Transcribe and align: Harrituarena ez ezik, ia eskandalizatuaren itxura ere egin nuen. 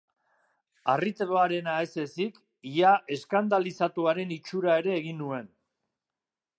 Harrituarena 0.93 1.75
ez 1.87 1.91
ezik, 2.05 2.41
ia 2.77 2.95
eskandalizatuaren 3.19 4.35
itxura 4.39 4.83
ere 4.85 4.99
egin 5.03 5.25
nuen. 5.27 5.51